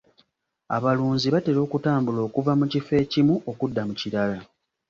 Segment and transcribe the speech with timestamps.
[0.75, 4.39] Abalunzi batera okutambula okuva mu kifo ekimu okudda mu kirala.